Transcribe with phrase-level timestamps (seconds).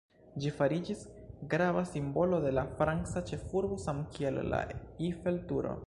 [0.43, 1.03] Ĝi fariĝis
[1.51, 5.77] grava simbolo de la franca ĉefurbo, samkiel la Eiffel-Turo.